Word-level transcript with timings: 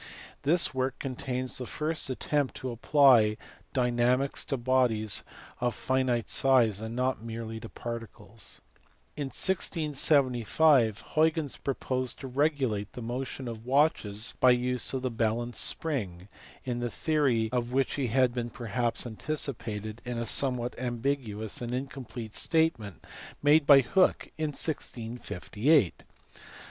This 0.41 0.73
work 0.73 0.97
contains 0.97 1.59
the 1.59 1.67
first 1.67 2.09
attempt 2.09 2.55
to 2.55 2.71
apply 2.71 3.37
dynamics 3.71 4.43
to 4.45 4.57
bodies 4.57 5.23
of 5.59 5.75
finite 5.75 6.27
size 6.27 6.81
and 6.81 6.95
not 6.95 7.21
merely 7.21 7.59
to 7.59 7.69
particles. 7.69 8.61
In 9.15 9.27
1675 9.27 11.01
Huygens 11.13 11.57
proposed 11.57 12.19
to 12.19 12.27
regulate 12.27 12.93
the 12.93 13.03
motion 13.03 13.47
of 13.47 13.63
watches 13.63 14.33
by 14.39 14.53
the 14.53 14.57
use 14.57 14.91
of 14.91 15.03
the 15.03 15.11
balance 15.11 15.59
spring, 15.59 16.27
in 16.65 16.79
the 16.79 16.89
theory 16.89 17.51
of 17.51 17.71
which 17.71 17.93
he 17.93 18.07
had 18.07 18.33
been 18.33 18.49
perhaps 18.49 19.05
anticipated 19.05 20.01
in 20.03 20.17
a 20.17 20.25
somewhat 20.25 20.73
am 20.79 20.97
biguous 20.99 21.61
and 21.61 21.75
incomplete 21.75 22.35
statement 22.35 23.05
made 23.43 23.67
by 23.67 23.81
Hooke 23.81 24.31
in 24.35 24.53
1G58. 24.53 25.91